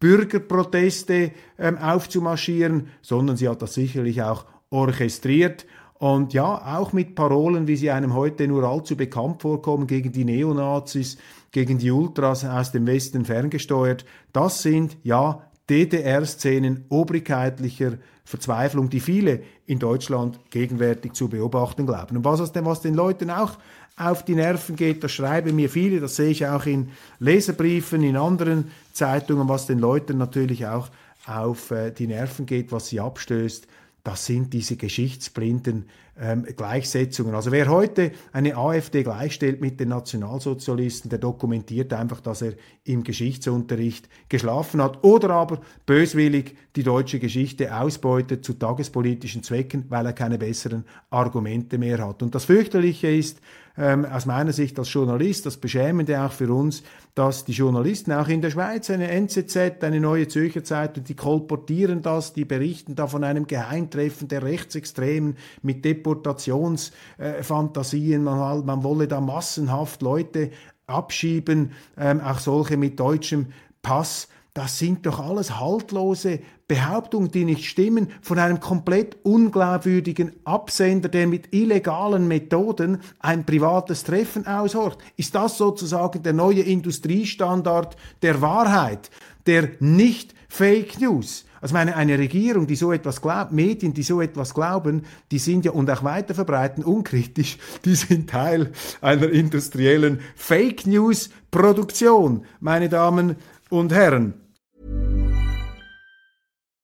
Bürgerproteste 0.00 1.32
ähm, 1.58 1.78
aufzumarschieren, 1.78 2.88
sondern 3.02 3.36
sie 3.36 3.48
hat 3.48 3.62
das 3.62 3.74
sicherlich 3.74 4.22
auch 4.22 4.46
orchestriert 4.70 5.66
und 6.00 6.32
ja, 6.32 6.78
auch 6.78 6.94
mit 6.94 7.14
Parolen, 7.14 7.66
wie 7.66 7.76
sie 7.76 7.90
einem 7.90 8.14
heute 8.14 8.48
nur 8.48 8.64
allzu 8.64 8.96
bekannt 8.96 9.42
vorkommen, 9.42 9.86
gegen 9.86 10.12
die 10.12 10.24
Neonazis, 10.24 11.18
gegen 11.52 11.76
die 11.76 11.90
Ultras 11.90 12.42
aus 12.46 12.72
dem 12.72 12.86
Westen 12.86 13.26
ferngesteuert. 13.26 14.06
Das 14.32 14.62
sind 14.62 14.96
ja 15.02 15.42
DDR-Szenen 15.68 16.86
obrigkeitlicher 16.88 17.98
Verzweiflung, 18.24 18.88
die 18.88 19.00
viele 19.00 19.42
in 19.66 19.78
Deutschland 19.78 20.40
gegenwärtig 20.48 21.12
zu 21.12 21.28
beobachten 21.28 21.84
glauben. 21.84 22.16
Und 22.16 22.24
was, 22.24 22.40
was 22.54 22.80
den 22.80 22.94
Leuten 22.94 23.28
auch 23.28 23.58
auf 24.00 24.24
die 24.24 24.34
Nerven 24.34 24.76
geht. 24.76 25.04
Das 25.04 25.12
schreiben 25.12 25.54
mir 25.54 25.68
viele, 25.68 26.00
das 26.00 26.16
sehe 26.16 26.30
ich 26.30 26.46
auch 26.46 26.66
in 26.66 26.90
Leserbriefen, 27.18 28.02
in 28.02 28.16
anderen 28.16 28.70
Zeitungen, 28.92 29.48
was 29.48 29.66
den 29.66 29.78
Leuten 29.78 30.18
natürlich 30.18 30.66
auch 30.66 30.88
auf 31.26 31.70
äh, 31.70 31.90
die 31.90 32.06
Nerven 32.06 32.46
geht, 32.46 32.72
was 32.72 32.88
sie 32.88 33.00
abstößt. 33.00 33.66
Das 34.02 34.24
sind 34.24 34.54
diese 34.54 34.76
geschichtsblinden 34.76 35.84
ähm, 36.18 36.44
Gleichsetzungen. 36.56 37.34
Also 37.34 37.52
wer 37.52 37.68
heute 37.68 38.12
eine 38.32 38.56
AfD 38.56 39.02
gleichstellt 39.02 39.60
mit 39.60 39.78
den 39.78 39.90
Nationalsozialisten, 39.90 41.10
der 41.10 41.18
dokumentiert 41.18 41.92
einfach, 41.92 42.20
dass 42.20 42.42
er 42.42 42.54
im 42.84 43.04
Geschichtsunterricht 43.04 44.08
geschlafen 44.28 44.82
hat 44.82 45.04
oder 45.04 45.30
aber 45.30 45.60
böswillig 45.86 46.56
die 46.76 46.82
deutsche 46.82 47.18
Geschichte 47.18 47.74
ausbeutet 47.74 48.44
zu 48.44 48.54
tagespolitischen 48.54 49.42
Zwecken, 49.42 49.84
weil 49.88 50.06
er 50.06 50.12
keine 50.14 50.38
besseren 50.38 50.84
Argumente 51.10 51.78
mehr 51.78 52.06
hat. 52.06 52.22
Und 52.22 52.34
das 52.34 52.46
fürchterliche 52.46 53.10
ist, 53.10 53.40
ähm, 53.80 54.04
aus 54.04 54.26
meiner 54.26 54.52
Sicht 54.52 54.78
als 54.78 54.92
Journalist, 54.92 55.46
das 55.46 55.56
Beschämende 55.56 56.20
auch 56.20 56.32
für 56.32 56.52
uns, 56.52 56.82
dass 57.14 57.46
die 57.46 57.52
Journalisten 57.52 58.12
auch 58.12 58.28
in 58.28 58.42
der 58.42 58.50
Schweiz, 58.50 58.90
eine 58.90 59.10
NZZ, 59.10 59.82
eine 59.82 60.00
neue 60.00 60.28
Zürcher 60.28 60.62
Zeitung, 60.62 61.04
die 61.04 61.16
kolportieren 61.16 62.02
das, 62.02 62.34
die 62.34 62.44
berichten 62.44 62.94
da 62.94 63.06
von 63.06 63.24
einem 63.24 63.46
Geheimtreffen 63.46 64.28
der 64.28 64.42
Rechtsextremen 64.42 65.38
mit 65.62 65.86
Deportationsfantasien, 65.86 68.20
äh, 68.20 68.24
man, 68.24 68.66
man 68.66 68.84
wolle 68.84 69.08
da 69.08 69.22
massenhaft 69.22 70.02
Leute 70.02 70.50
abschieben, 70.86 71.72
ähm, 71.96 72.20
auch 72.20 72.38
solche 72.38 72.76
mit 72.76 73.00
deutschem 73.00 73.46
Pass. 73.80 74.28
Das 74.54 74.78
sind 74.78 75.06
doch 75.06 75.20
alles 75.20 75.60
haltlose 75.60 76.40
Behauptungen, 76.66 77.30
die 77.30 77.44
nicht 77.44 77.64
stimmen, 77.64 78.08
von 78.20 78.38
einem 78.38 78.58
komplett 78.58 79.16
unglaubwürdigen 79.22 80.32
Absender, 80.44 81.08
der 81.08 81.28
mit 81.28 81.54
illegalen 81.54 82.26
Methoden 82.26 82.98
ein 83.20 83.46
privates 83.46 84.02
Treffen 84.02 84.46
aushorcht. 84.46 84.98
Ist 85.16 85.34
das 85.36 85.56
sozusagen 85.56 86.22
der 86.24 86.32
neue 86.32 86.62
Industriestandard 86.62 87.96
der 88.22 88.40
Wahrheit, 88.40 89.10
der 89.46 89.70
nicht 89.78 90.34
Fake 90.48 91.00
News? 91.00 91.44
Also 91.60 91.74
meine, 91.74 91.94
eine 91.94 92.18
Regierung, 92.18 92.66
die 92.66 92.76
so 92.76 92.90
etwas 92.92 93.20
glaubt, 93.20 93.52
Medien, 93.52 93.92
die 93.92 94.02
so 94.02 94.20
etwas 94.20 94.54
glauben, 94.54 95.02
die 95.30 95.38
sind 95.38 95.64
ja 95.64 95.72
und 95.72 95.90
auch 95.90 96.02
weiter 96.02 96.34
verbreiten, 96.34 96.82
unkritisch, 96.82 97.58
die 97.84 97.94
sind 97.94 98.30
Teil 98.30 98.72
einer 99.00 99.28
industriellen 99.28 100.20
Fake 100.34 100.86
News 100.86 101.30
Produktion, 101.50 102.44
meine 102.60 102.88
Damen 102.88 103.36
und 103.68 103.92
Herren. 103.92 104.39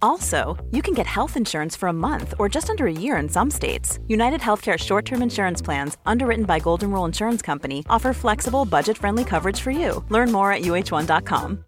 Also, 0.00 0.56
you 0.70 0.82
can 0.82 0.94
get 0.94 1.06
health 1.06 1.36
insurance 1.36 1.76
for 1.76 1.88
a 1.88 1.92
month 1.92 2.34
or 2.38 2.48
just 2.48 2.70
under 2.70 2.86
a 2.86 2.92
year 2.92 3.16
in 3.16 3.28
some 3.28 3.50
states. 3.50 3.98
United 4.08 4.40
Healthcare 4.40 4.78
short 4.78 5.04
term 5.04 5.22
insurance 5.22 5.62
plans, 5.62 5.96
underwritten 6.06 6.44
by 6.44 6.58
Golden 6.58 6.90
Rule 6.90 7.04
Insurance 7.04 7.42
Company, 7.42 7.84
offer 7.88 8.12
flexible, 8.12 8.64
budget 8.64 8.96
friendly 8.98 9.24
coverage 9.24 9.60
for 9.60 9.70
you. 9.70 10.04
Learn 10.08 10.32
more 10.32 10.52
at 10.52 10.62
uh1.com. 10.62 11.64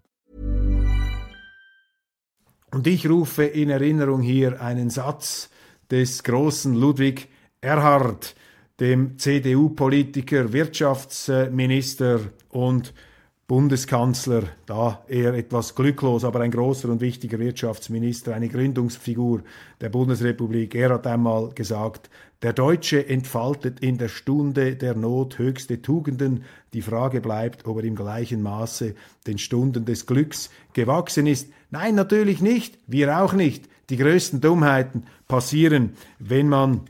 Und 2.71 2.85
ich 2.85 3.07
rufe 3.09 3.45
in 3.45 3.69
Erinnerung 3.69 4.21
hier 4.21 4.61
einen 4.61 4.89
Satz 4.89 5.49
des 5.89 6.23
großen 6.23 6.75
Ludwig 6.75 7.29
Erhard, 7.61 8.35
dem 8.79 9.17
CDU-Politiker, 9.17 10.53
Wirtschaftsminister 10.53 12.19
und 12.49 12.93
Bundeskanzler, 13.49 14.43
da 14.67 15.03
eher 15.07 15.33
etwas 15.33 15.73
glücklos, 15.73 16.23
aber 16.23 16.41
ein 16.41 16.51
großer 16.51 16.87
und 16.87 17.01
wichtiger 17.01 17.39
Wirtschaftsminister, 17.39 18.35
eine 18.35 18.47
Gründungsfigur 18.47 19.41
der 19.81 19.89
Bundesrepublik. 19.89 20.75
Er 20.75 20.91
hat 20.91 21.07
einmal 21.07 21.49
gesagt, 21.49 22.11
der 22.43 22.53
Deutsche 22.53 23.09
entfaltet 23.09 23.79
in 23.79 23.97
der 23.97 24.07
Stunde 24.07 24.75
der 24.75 24.93
Not 24.93 25.39
höchste 25.39 25.81
Tugenden. 25.81 26.43
Die 26.73 26.83
Frage 26.83 27.21
bleibt, 27.21 27.65
ob 27.65 27.77
er 27.77 27.85
im 27.85 27.95
gleichen 27.95 28.43
Maße 28.43 28.93
den 29.25 29.39
Stunden 29.39 29.83
des 29.83 30.05
Glücks 30.05 30.51
gewachsen 30.73 31.25
ist. 31.25 31.49
Nein, 31.71 31.95
natürlich 31.95 32.41
nicht. 32.41 32.77
Wir 32.85 33.19
auch 33.19 33.33
nicht. 33.33 33.67
Die 33.89 33.97
größten 33.97 34.41
Dummheiten 34.41 35.05
passieren, 35.27 35.93
wenn 36.19 36.49
man 36.49 36.81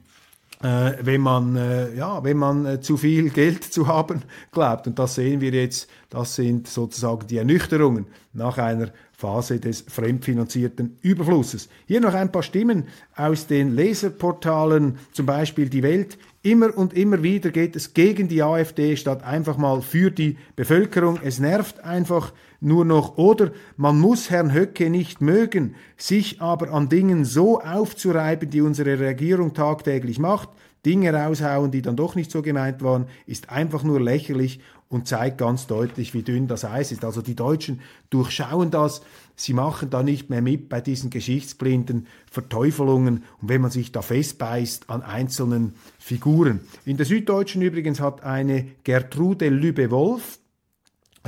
wenn 0.62 1.22
man, 1.22 1.56
äh, 1.56 1.96
ja, 1.96 2.24
wenn 2.24 2.38
man 2.38 2.66
äh, 2.66 2.82
zu 2.82 2.98
viel 2.98 3.30
Geld 3.30 3.63
zu 3.63 3.88
haben 3.88 4.24
glaubt. 4.51 4.88
Und 4.88 5.00
das 5.00 5.16
sehen 5.16 5.39
wir 5.39 5.51
jetzt, 5.51 5.89
das 6.10 6.36
sind 6.36 6.68
sozusagen 6.68 7.28
die 7.28 7.38
Ernüchterungen 7.38 8.08
nach 8.34 8.58
einer 8.58 8.92
Phase 9.20 9.60
des 9.60 9.82
fremdfinanzierten 9.82 10.98
Überflusses. 11.02 11.68
Hier 11.88 12.00
noch 12.00 12.14
ein 12.14 12.32
paar 12.32 12.42
Stimmen 12.42 12.86
aus 13.18 13.48
den 13.48 13.76
Leserportalen, 13.76 14.98
zum 15.12 15.26
Beispiel 15.26 15.68
Die 15.68 15.84
Welt. 15.84 16.18
Immer 16.42 16.78
und 16.78 16.94
immer 16.94 17.22
wieder 17.22 17.50
geht 17.50 17.76
es 17.76 17.94
gegen 17.94 18.30
die 18.30 18.42
AfD 18.42 18.96
statt 18.96 19.24
einfach 19.24 19.58
mal 19.58 19.82
für 19.82 20.10
die 20.10 20.38
Bevölkerung. 20.56 21.20
Es 21.22 21.38
nervt 21.38 21.84
einfach 21.84 22.32
nur 22.62 22.86
noch. 22.86 23.18
Oder 23.18 23.52
man 23.76 24.00
muss 24.00 24.30
Herrn 24.30 24.54
Höcke 24.54 24.90
nicht 24.90 25.20
mögen, 25.20 25.76
sich 25.98 26.42
aber 26.42 26.72
an 26.72 26.88
Dingen 26.88 27.26
so 27.26 27.60
aufzureiben, 27.60 28.50
die 28.50 28.62
unsere 28.62 29.02
Regierung 29.02 29.54
tagtäglich 29.54 30.18
macht, 30.18 30.48
Dinge 30.86 31.14
raushauen, 31.14 31.72
die 31.72 31.82
dann 31.82 31.98
doch 31.98 32.16
nicht 32.16 32.32
so 32.32 32.42
gemeint 32.42 32.82
waren, 32.82 33.08
ist 33.26 33.50
einfach 33.50 33.84
nur 33.84 34.00
lächerlich 34.00 34.62
und 34.89 35.08
zeigt 35.08 35.38
ganz 35.38 35.67
deutlich, 35.67 36.13
wie 36.15 36.24
dünn 36.24 36.48
das 36.48 36.65
Eis 36.65 36.91
ist. 36.91 37.05
Also 37.05 37.22
die 37.22 37.36
Deutschen 37.36 37.79
durchschauen 38.10 38.72
das, 38.72 39.01
sie 39.36 39.53
machen 39.53 39.91
da 39.91 40.01
nicht 40.01 40.31
mehr 40.31 40.41
mit 40.41 40.67
bei 40.67 40.81
diesen 40.81 41.12
geschichtsblinden 41.12 42.08
Verteufelungen 42.29 43.24
und 43.41 43.50
wenn 43.50 43.62
man 43.62 43.72
sich 43.72 43.91
da 43.91 44.01
festbeißt 44.01 44.89
an 44.89 45.03
einzelnen 45.03 45.75
Figuren. 46.00 46.62
In 46.86 46.98
der 46.98 47.05
Süddeutschen 47.05 47.62
übrigens 47.62 48.00
hat 48.00 48.24
eine 48.24 48.65
Gertrude 48.84 49.50
Lübe-Wolf, 49.50 50.39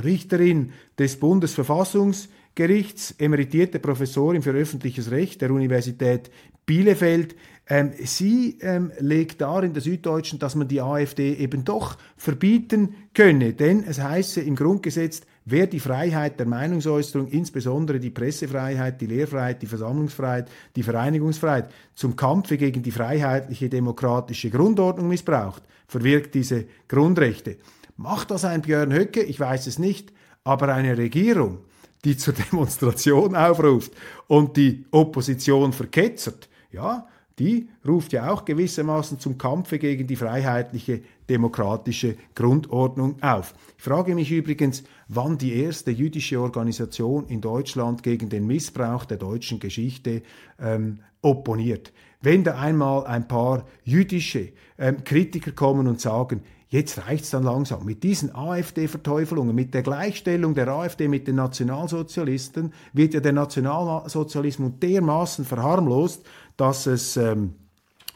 Richterin 0.02 0.72
des 0.98 1.20
Bundesverfassungsgerichts, 1.20 3.14
emeritierte 3.18 3.78
Professorin 3.78 4.42
für 4.42 4.50
öffentliches 4.50 5.12
Recht 5.12 5.40
der 5.40 5.52
Universität 5.52 6.32
Bielefeld, 6.66 7.34
ähm, 7.68 7.92
sie 8.04 8.58
ähm, 8.60 8.92
legt 8.98 9.40
dar 9.40 9.62
in 9.62 9.72
der 9.72 9.82
Süddeutschen, 9.82 10.38
dass 10.38 10.54
man 10.54 10.68
die 10.68 10.80
AfD 10.80 11.34
eben 11.34 11.64
doch 11.64 11.96
verbieten 12.16 12.94
könne, 13.14 13.52
denn 13.54 13.84
es 13.84 14.00
heiße 14.00 14.40
im 14.40 14.56
Grundgesetz, 14.56 15.22
wer 15.44 15.66
die 15.66 15.80
Freiheit 15.80 16.38
der 16.38 16.46
Meinungsäußerung, 16.46 17.28
insbesondere 17.28 18.00
die 18.00 18.10
Pressefreiheit, 18.10 19.00
die 19.00 19.06
Lehrfreiheit, 19.06 19.62
die 19.62 19.66
Versammlungsfreiheit, 19.66 20.50
die 20.76 20.82
Vereinigungsfreiheit 20.82 21.70
zum 21.94 22.16
Kampfe 22.16 22.58
gegen 22.58 22.82
die 22.82 22.90
freiheitliche 22.90 23.68
demokratische 23.68 24.50
Grundordnung 24.50 25.08
missbraucht, 25.08 25.62
verwirkt 25.86 26.34
diese 26.34 26.66
Grundrechte. 26.88 27.56
Macht 27.96 28.30
das 28.30 28.44
ein 28.44 28.62
Björn 28.62 28.92
Höcke? 28.92 29.22
Ich 29.22 29.38
weiß 29.38 29.66
es 29.66 29.78
nicht, 29.78 30.12
aber 30.44 30.74
eine 30.74 30.98
Regierung, 30.98 31.58
die 32.04 32.16
zur 32.16 32.34
Demonstration 32.50 33.36
aufruft 33.36 33.92
und 34.26 34.56
die 34.56 34.84
Opposition 34.90 35.72
verketzert, 35.72 36.48
ja, 36.72 37.06
die 37.38 37.68
ruft 37.86 38.12
ja 38.12 38.30
auch 38.30 38.44
gewissermaßen 38.44 39.18
zum 39.18 39.38
Kampfe 39.38 39.78
gegen 39.78 40.06
die 40.06 40.16
freiheitliche 40.16 41.00
demokratische 41.28 42.16
Grundordnung 42.34 43.16
auf. 43.22 43.54
Ich 43.78 43.84
frage 43.84 44.14
mich 44.14 44.30
übrigens, 44.30 44.84
wann 45.08 45.38
die 45.38 45.54
erste 45.54 45.90
jüdische 45.90 46.40
Organisation 46.40 47.26
in 47.28 47.40
Deutschland 47.40 48.02
gegen 48.02 48.28
den 48.28 48.46
Missbrauch 48.46 49.06
der 49.06 49.16
deutschen 49.16 49.60
Geschichte 49.60 50.22
ähm, 50.60 50.98
opponiert. 51.22 51.92
Wenn 52.20 52.44
da 52.44 52.58
einmal 52.58 53.06
ein 53.06 53.26
paar 53.26 53.66
jüdische 53.84 54.52
ähm, 54.78 55.02
Kritiker 55.04 55.52
kommen 55.52 55.86
und 55.86 56.00
sagen, 56.00 56.42
Jetzt 56.72 57.06
reicht's 57.06 57.28
dann 57.28 57.42
langsam. 57.42 57.84
Mit 57.84 58.02
diesen 58.02 58.34
AfD-Verteufelungen, 58.34 59.54
mit 59.54 59.74
der 59.74 59.82
Gleichstellung 59.82 60.54
der 60.54 60.68
AfD 60.68 61.06
mit 61.06 61.28
den 61.28 61.34
Nationalsozialisten 61.34 62.72
wird 62.94 63.12
ja 63.12 63.20
der 63.20 63.34
Nationalsozialismus 63.34 64.72
dermaßen 64.80 65.44
verharmlost, 65.44 66.24
dass 66.56 66.86
es 66.86 67.18
ähm, 67.18 67.56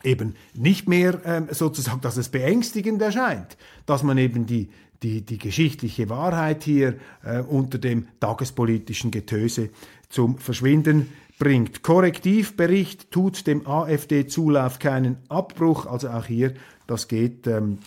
eben 0.02 0.36
nicht 0.54 0.88
mehr 0.88 1.20
ähm, 1.26 1.48
sozusagen, 1.50 2.00
dass 2.00 2.16
es 2.16 2.30
beängstigend 2.30 3.02
erscheint, 3.02 3.58
dass 3.84 4.02
man 4.02 4.16
eben 4.16 4.46
die, 4.46 4.70
die, 5.02 5.20
die 5.20 5.36
geschichtliche 5.36 6.08
Wahrheit 6.08 6.64
hier 6.64 6.94
äh, 7.26 7.40
unter 7.40 7.76
dem 7.76 8.08
tagespolitischen 8.20 9.10
Getöse 9.10 9.68
zum 10.08 10.38
Verschwinden 10.38 11.12
bringt. 11.38 11.82
Korrektivbericht 11.82 13.10
tut 13.10 13.46
dem 13.46 13.66
AfD-Zulauf 13.66 14.78
keinen 14.78 15.18
Abbruch, 15.28 15.84
also 15.84 16.08
auch 16.08 16.24
hier, 16.24 16.54
das 16.86 17.06
geht 17.06 17.46
ähm, 17.46 17.80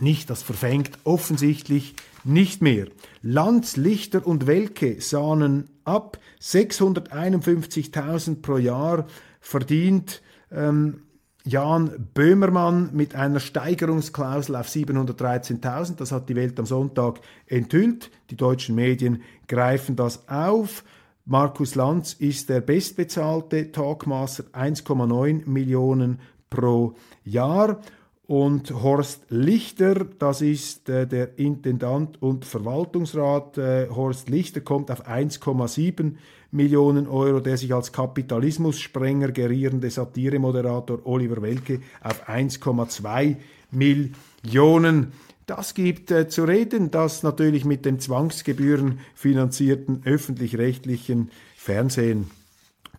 nicht. 0.00 0.30
Das 0.30 0.42
verfängt 0.42 0.98
offensichtlich 1.04 1.94
nicht 2.24 2.62
mehr. 2.62 2.86
Lanz, 3.22 3.76
Lichter 3.76 4.26
und 4.26 4.46
Welke 4.46 5.00
sahnen 5.00 5.70
ab. 5.84 6.18
651.000 6.40 8.42
pro 8.42 8.58
Jahr 8.58 9.06
verdient 9.40 10.22
ähm, 10.50 11.02
Jan 11.44 12.08
Böhmermann 12.12 12.90
mit 12.92 13.14
einer 13.14 13.40
Steigerungsklausel 13.40 14.56
auf 14.56 14.68
713.000. 14.68 15.96
Das 15.96 16.12
hat 16.12 16.28
die 16.28 16.36
Welt 16.36 16.58
am 16.58 16.66
Sonntag 16.66 17.20
enthüllt. 17.46 18.10
Die 18.30 18.36
deutschen 18.36 18.74
Medien 18.74 19.22
greifen 19.46 19.96
das 19.96 20.28
auf. 20.28 20.84
Markus 21.24 21.74
Lanz 21.74 22.14
ist 22.14 22.48
der 22.48 22.60
bestbezahlte 22.60 23.72
Talkmaster, 23.72 24.44
1,9 24.52 25.48
Millionen 25.48 26.20
pro 26.50 26.94
Jahr. 27.24 27.80
Und 28.28 28.70
Horst 28.82 29.24
Lichter, 29.30 30.04
das 30.18 30.42
ist 30.42 30.90
äh, 30.90 31.06
der 31.06 31.38
Intendant 31.38 32.20
und 32.20 32.44
Verwaltungsrat. 32.44 33.56
Äh, 33.56 33.88
Horst 33.88 34.28
Lichter 34.28 34.60
kommt 34.60 34.90
auf 34.90 35.08
1,7 35.08 36.12
Millionen 36.50 37.08
Euro, 37.08 37.40
der 37.40 37.56
sich 37.56 37.72
als 37.72 37.90
Kapitalismussprenger 37.90 39.32
gerierende 39.32 39.88
Satiremoderator 39.88 41.06
Oliver 41.06 41.40
Welke 41.40 41.80
auf 42.02 42.28
1,2 42.28 43.36
Millionen. 43.70 45.12
Das 45.46 45.72
gibt 45.72 46.10
äh, 46.10 46.28
zu 46.28 46.44
reden, 46.44 46.90
dass 46.90 47.22
natürlich 47.22 47.64
mit 47.64 47.86
dem 47.86 47.98
Zwangsgebühren 47.98 49.00
finanzierten 49.14 50.02
öffentlich-rechtlichen 50.04 51.30
Fernsehen 51.56 52.30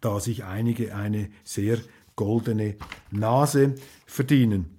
da 0.02 0.20
sich 0.20 0.44
einige 0.44 0.96
eine 0.96 1.30
sehr 1.44 1.78
goldene 2.16 2.78
Nase 3.12 3.76
verdienen. 4.08 4.79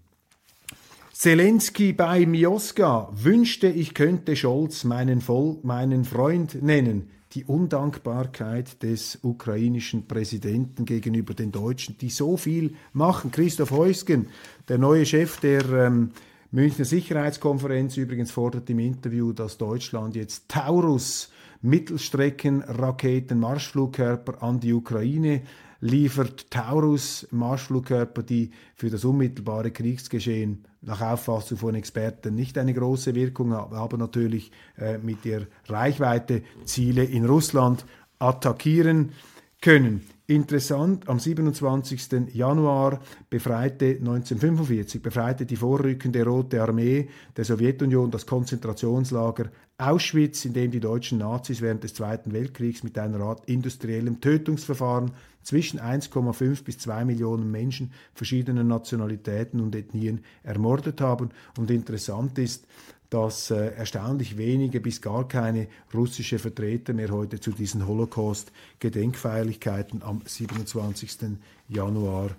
Zelensky 1.21 1.93
bei 1.93 2.25
Mioska 2.25 3.11
wünschte, 3.13 3.67
ich 3.67 3.93
könnte 3.93 4.37
Scholz 4.37 4.85
meinen, 4.85 5.21
Voll, 5.21 5.59
meinen 5.63 6.07
Freund 6.07 6.63
nennen. 6.63 7.11
Die 7.35 7.45
Undankbarkeit 7.45 8.83
des 8.83 9.19
ukrainischen 9.21 10.09
Präsidenten 10.09 10.87
gegenüber 10.87 11.35
den 11.35 11.53
Deutschen, 11.53 11.99
die 11.99 12.09
so 12.09 12.39
viel 12.39 12.75
machen. 12.95 13.31
Christoph 13.31 13.71
Heusgen, 13.71 14.29
der 14.71 14.79
neue 14.79 15.05
Chef 15.05 15.39
der 15.41 15.69
ähm, 15.69 16.13
Münchner 16.53 16.87
Sicherheitskonferenz, 16.87 17.99
übrigens 17.99 18.31
fordert 18.31 18.71
im 18.71 18.79
Interview, 18.79 19.35
dass 19.35 19.59
Deutschland 19.59 20.17
jetzt 20.17 20.49
Taurus 20.49 21.31
Mittelstreckenraketen, 21.61 23.39
Marschflugkörper 23.39 24.43
an 24.43 24.59
die 24.59 24.73
Ukraine 24.73 25.43
liefert 25.81 26.51
Taurus 26.51 27.27
Marschflugkörper, 27.31 28.23
die 28.23 28.51
für 28.75 28.91
das 28.91 29.05
unmittelbare 29.05 29.71
Kriegsgeschehen 29.71 30.65
nach 30.83 31.01
Auffassung 31.01 31.59
von 31.59 31.75
Experten 31.75 32.35
nicht 32.35 32.59
eine 32.59 32.75
große 32.75 33.15
Wirkung 33.15 33.53
haben, 33.53 33.75
aber 33.75 33.97
natürlich 33.97 34.51
äh, 34.79 34.99
mit 34.99 35.25
der 35.25 35.47
Reichweite 35.67 36.43
Ziele 36.65 37.05
in 37.05 37.27
Russland 37.27 37.85
attackieren 38.19 39.13
können. 39.61 40.03
Interessant, 40.31 41.09
am 41.09 41.19
27. 41.19 42.33
Januar 42.35 43.01
befreite 43.29 43.97
1945 43.99 45.03
befreite 45.03 45.45
die 45.45 45.57
vorrückende 45.57 46.25
Rote 46.25 46.63
Armee 46.63 47.09
der 47.37 47.45
Sowjetunion 47.45 48.13
das 48.13 48.27
Konzentrationslager 48.27 49.51
Auschwitz, 49.77 50.45
in 50.45 50.53
dem 50.53 50.71
die 50.71 50.79
deutschen 50.79 51.19
Nazis 51.19 51.61
während 51.61 51.83
des 51.83 51.95
Zweiten 51.95 52.33
Weltkriegs 52.33 52.85
mit 52.85 52.97
einer 52.97 53.19
Art 53.19 53.49
industriellem 53.49 54.21
Tötungsverfahren 54.21 55.11
zwischen 55.43 55.81
1,5 55.81 56.63
bis 56.63 56.79
2 56.79 57.07
Millionen 57.07 57.51
Menschen 57.51 57.91
verschiedener 58.15 58.63
Nationalitäten 58.63 59.61
und 59.61 59.75
Ethnien 59.75 60.21
ermordet 60.45 61.01
haben. 61.01 61.31
Und 61.59 61.73
interessant 61.73 62.39
ist, 62.39 62.69
dass 63.11 63.51
äh, 63.51 63.75
erstaunlich 63.75 64.39
wenige 64.39 64.81
bis 64.81 65.03
gar 65.03 65.29
keine 65.29 65.67
russische 65.93 66.39
Vertreter 66.39 66.93
mehr 66.93 67.11
heute 67.11 67.41
zu 67.41 67.51
diesen 67.51 67.85
Holocaust-Gedenkfeierlichkeiten 67.87 70.03
am 70.03 70.23
27. 70.25 71.39
Januar 71.69 72.31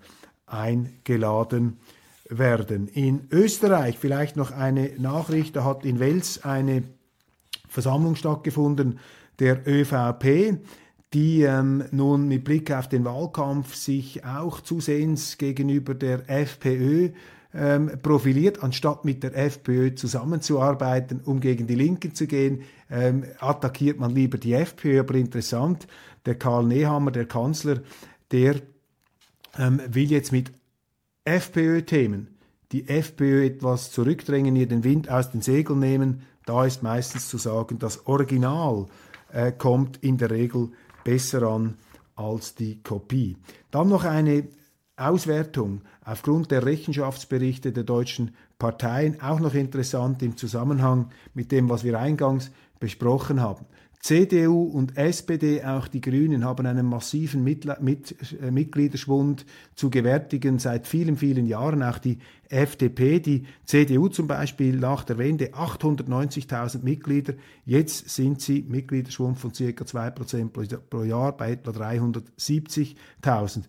eingeladen 0.47 1.77
werden. 2.29 2.87
In 2.87 3.27
Österreich 3.31 3.97
vielleicht 3.99 4.37
noch 4.37 4.51
eine 4.51 4.93
Nachricht, 4.97 5.55
da 5.55 5.63
hat 5.65 5.85
in 5.85 5.99
Wels 5.99 6.43
eine 6.43 6.81
Versammlung 7.67 8.15
stattgefunden 8.15 8.99
der 9.39 9.67
ÖVP 9.67 10.57
die 11.13 11.41
ähm, 11.41 11.83
nun 11.91 12.27
mit 12.27 12.45
Blick 12.45 12.71
auf 12.71 12.87
den 12.87 13.03
Wahlkampf 13.03 13.75
sich 13.75 14.23
auch 14.23 14.61
zusehends 14.61 15.37
gegenüber 15.37 15.93
der 15.93 16.29
FPÖ 16.29 17.09
ähm, 17.53 17.91
profiliert, 18.01 18.63
anstatt 18.63 19.05
mit 19.05 19.23
der 19.23 19.35
FPÖ 19.35 19.95
zusammenzuarbeiten, 19.95 21.21
um 21.25 21.39
gegen 21.39 21.67
die 21.67 21.75
Linken 21.75 22.15
zu 22.15 22.27
gehen, 22.27 22.63
ähm, 22.89 23.25
attackiert 23.39 23.99
man 23.99 24.11
lieber 24.11 24.37
die 24.37 24.53
FPÖ. 24.53 24.99
Aber 24.99 25.15
interessant, 25.15 25.87
der 26.25 26.35
Karl 26.35 26.65
Nehammer, 26.65 27.11
der 27.11 27.25
Kanzler, 27.25 27.81
der 28.31 28.55
ähm, 29.57 29.81
will 29.87 30.09
jetzt 30.09 30.31
mit 30.31 30.51
FPÖ-Themen 31.25 32.27
die 32.71 32.87
FPÖ 32.87 33.45
etwas 33.45 33.91
zurückdrängen, 33.91 34.55
ihr 34.55 34.67
den 34.67 34.83
Wind 34.83 35.09
aus 35.09 35.31
den 35.31 35.41
Segeln 35.41 35.79
nehmen. 35.79 36.21
Da 36.45 36.65
ist 36.65 36.83
meistens 36.83 37.27
zu 37.27 37.37
sagen, 37.37 37.79
das 37.79 38.07
Original 38.07 38.85
äh, 39.31 39.51
kommt 39.51 39.97
in 39.97 40.17
der 40.17 40.31
Regel 40.31 40.69
besser 41.03 41.43
an 41.43 41.75
als 42.15 42.55
die 42.55 42.81
Kopie. 42.81 43.37
Dann 43.71 43.89
noch 43.89 44.03
eine 44.03 44.47
Auswertung 45.09 45.81
aufgrund 46.03 46.51
der 46.51 46.65
Rechenschaftsberichte 46.65 47.71
der 47.71 47.83
deutschen 47.83 48.35
Parteien, 48.59 49.21
auch 49.21 49.39
noch 49.39 49.53
interessant 49.53 50.21
im 50.21 50.37
Zusammenhang 50.37 51.09
mit 51.33 51.51
dem, 51.51 51.69
was 51.69 51.83
wir 51.83 51.99
eingangs 51.99 52.51
besprochen 52.79 53.41
haben. 53.41 53.65
CDU 54.01 54.63
und 54.63 54.97
SPD, 54.97 55.63
auch 55.63 55.87
die 55.87 56.01
Grünen, 56.01 56.43
haben 56.43 56.65
einen 56.65 56.87
massiven 56.87 57.43
Mitla 57.43 57.77
mit, 57.79 58.15
äh, 58.41 58.49
Mitgliederschwund 58.49 59.45
zu 59.75 59.91
gewärtigen 59.91 60.57
seit 60.57 60.87
vielen, 60.87 61.17
vielen 61.17 61.45
Jahren. 61.45 61.83
Auch 61.83 61.99
die 61.99 62.17
FDP, 62.49 63.19
die 63.19 63.43
CDU 63.65 64.07
zum 64.07 64.25
Beispiel 64.25 64.75
nach 64.75 65.03
der 65.03 65.19
Wende 65.19 65.53
890.000 65.53 66.83
Mitglieder. 66.83 67.35
Jetzt 67.63 68.09
sind 68.09 68.41
sie 68.41 68.65
Mitgliederschwund 68.67 69.37
von 69.37 69.53
circa 69.53 69.85
2% 69.85 70.49
pro, 70.49 70.63
pro 70.89 71.03
Jahr 71.03 71.37
bei 71.37 71.51
etwa 71.51 71.69
370.000. 71.69 73.65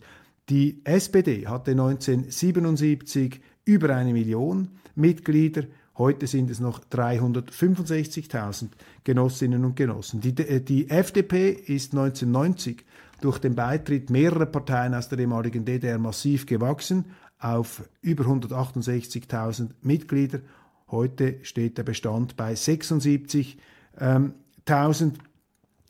Die 0.49 0.81
SPD 0.83 1.47
hatte 1.47 1.71
1977 1.71 3.41
über 3.65 3.95
eine 3.95 4.13
Million 4.13 4.69
Mitglieder 4.95 5.63
Heute 5.95 6.25
sind 6.25 6.49
es 6.49 6.59
noch 6.59 6.79
365.000 6.85 8.69
Genossinnen 9.03 9.63
und 9.63 9.75
Genossen. 9.75 10.21
Die, 10.21 10.35
äh, 10.39 10.59
die 10.59 10.89
FDP 10.89 11.51
ist 11.51 11.93
1990 11.93 12.83
durch 13.21 13.37
den 13.37 13.53
Beitritt 13.53 14.09
mehrerer 14.09 14.47
Parteien 14.47 14.95
aus 14.95 15.09
der 15.09 15.19
ehemaligen 15.19 15.65
DDR 15.65 15.99
massiv 15.99 16.47
gewachsen 16.47 17.05
auf 17.37 17.87
über 18.01 18.25
168.000 18.25 19.69
Mitglieder. 19.81 20.39
Heute 20.89 21.37
steht 21.43 21.77
der 21.77 21.83
Bestand 21.83 22.35
bei 22.37 22.53
76.000. 22.53 23.55
Ähm, 23.99 24.33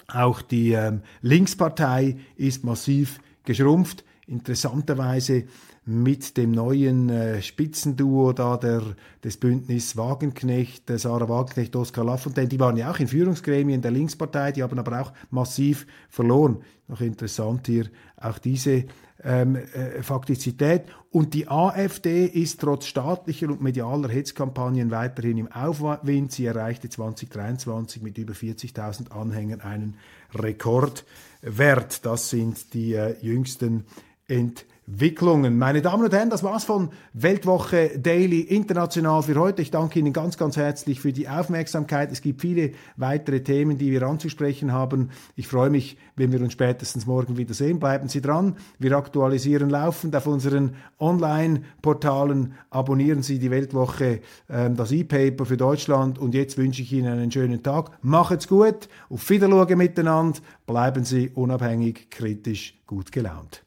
Auch 0.08 0.42
die 0.42 0.74
ähm, 0.74 1.02
Linkspartei 1.22 2.18
ist 2.36 2.66
massiv 2.66 3.20
geschrumpft. 3.46 4.04
Interessanterweise 4.34 5.44
mit 5.86 6.38
dem 6.38 6.52
neuen 6.52 7.10
äh, 7.10 7.42
Spitzenduo 7.42 8.34
da 8.34 8.58
der, 8.58 8.82
des 9.24 9.38
Bündnis 9.38 9.96
Wagenknecht, 9.96 10.90
der 10.90 10.98
Sarah 10.98 11.30
Wagenknecht, 11.30 11.76
Oskar 11.76 12.06
Lafontaine, 12.06 12.48
die 12.48 12.60
waren 12.60 12.78
ja 12.78 12.90
auch 12.90 13.00
in 13.00 13.08
Führungsgremien 13.08 13.82
der 13.82 13.92
Linkspartei, 13.92 14.54
die 14.54 14.64
haben 14.64 14.80
aber 14.80 15.02
auch 15.02 15.14
massiv 15.30 15.86
verloren. 16.10 16.64
Noch 16.88 17.02
interessant 17.02 17.68
hier 17.68 17.90
auch 18.18 18.40
diese 18.40 18.86
ähm, 19.24 19.56
äh, 19.56 20.02
Faktizität. 20.02 20.84
Und 21.12 21.34
die 21.34 21.48
AfD 21.48 22.26
ist 22.26 22.62
trotz 22.62 22.86
staatlicher 22.86 23.48
und 23.50 23.62
medialer 23.62 24.10
Hetzkampagnen 24.10 24.90
weiterhin 24.90 25.38
im 25.38 25.52
Aufwind. 25.52 26.32
Sie 26.32 26.46
erreichte 26.46 26.90
2023 26.90 28.02
mit 28.02 28.18
über 28.18 28.34
40.000 28.34 29.12
Anhängern 29.12 29.62
einen 29.62 29.98
Rekordwert. 30.34 32.06
Das 32.06 32.30
sind 32.30 32.74
die 32.74 32.94
äh, 32.94 33.16
jüngsten 33.22 33.86
Entwicklungen. 34.28 35.58
Meine 35.58 35.82
Damen 35.82 36.06
und 36.06 36.14
Herren, 36.14 36.30
das 36.30 36.44
war's 36.44 36.64
von 36.64 36.90
Weltwoche 37.14 38.00
Daily 38.00 38.42
International 38.42 39.22
für 39.22 39.36
heute. 39.36 39.62
Ich 39.62 39.72
danke 39.72 40.00
Ihnen 40.00 40.14
ganz, 40.14 40.38
ganz 40.38 40.56
herzlich 40.56 41.02
für 41.02 41.12
die 41.12 41.28
Aufmerksamkeit. 41.28 42.12
Es 42.12 42.22
gibt 42.22 42.42
viele 42.42 42.72
weitere 42.96 43.44
Themen, 43.44 43.78
die 43.78 43.92
wir 43.92 44.04
anzusprechen 44.04 44.72
haben. 44.72 45.10
Ich 45.36 45.48
freue 45.48 45.70
mich, 45.70 45.98
wenn 46.16 46.32
wir 46.32 46.42
uns 46.42 46.54
spätestens 46.54 47.06
morgen 47.06 47.38
wieder 47.38 47.54
sehen. 47.54 47.80
Bleiben 47.80 48.08
Sie 48.08 48.22
dran. 48.22 48.56
Wir 48.80 48.96
aktualisieren 48.98 49.70
laufend 49.70 50.16
auf 50.16 50.28
unseren 50.28 50.76
Online-Portalen. 51.00 52.54
Abonnieren 52.70 53.24
Sie 53.24 53.40
die 53.40 53.52
Weltwoche, 53.52 54.22
äh, 54.48 54.70
das 54.70 54.92
E-Paper 54.92 55.46
für 55.46 55.58
Deutschland. 55.58 56.18
Und 56.18 56.34
jetzt 56.34 56.58
wünsche 56.58 56.82
ich 56.82 56.94
Ihnen 56.94 57.12
einen 57.12 57.32
schönen 57.32 57.62
Tag. 57.62 57.92
Machen's 58.04 58.48
gut. 58.48 58.88
Auf 59.10 59.30
Wiedersehen 59.30 59.78
miteinander. 59.78 60.40
Bleiben 60.66 61.04
Sie 61.04 61.30
unabhängig, 61.30 62.10
kritisch, 62.10 62.76
gut 62.86 63.12
gelaunt. 63.12 63.64